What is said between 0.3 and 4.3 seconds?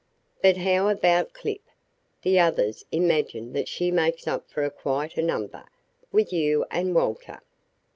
"But how about Clip? The others imagine that she makes